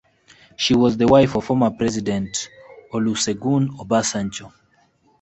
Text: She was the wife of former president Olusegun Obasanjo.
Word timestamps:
She 0.55 0.73
was 0.75 0.97
the 0.97 1.05
wife 1.05 1.35
of 1.35 1.45
former 1.45 1.69
president 1.69 2.49
Olusegun 2.91 3.77
Obasanjo. 3.77 4.51